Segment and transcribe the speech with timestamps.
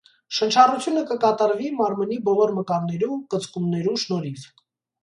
[0.35, 4.53] Շնչառութիւնը կը կատարուի մարմնի բոլոր մկաններու կծկումներու շնորհիւ։